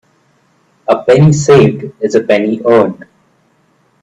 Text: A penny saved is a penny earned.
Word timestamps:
A 0.87 1.03
penny 1.03 1.31
saved 1.31 1.93
is 2.01 2.15
a 2.15 2.23
penny 2.23 2.59
earned. 2.65 3.05